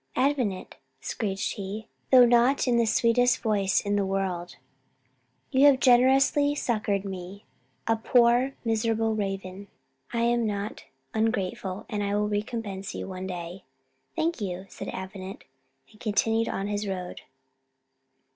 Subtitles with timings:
[0.15, 4.55] "Avenant," screeched he, though not in the sweetest voice in the world;
[5.51, 7.45] "you have generously succoured me,
[7.85, 9.67] a poor miserable raven.
[10.11, 13.63] I am not ungrateful, and I will recompense you one day.
[14.15, 15.43] "Thank you," said Avenant,
[15.91, 17.21] and continued his road.